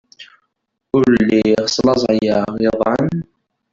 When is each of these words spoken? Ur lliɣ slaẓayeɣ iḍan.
Ur 0.95 1.03
lliɣ 1.21 1.63
slaẓayeɣ 1.75 2.49
iḍan. 2.69 3.09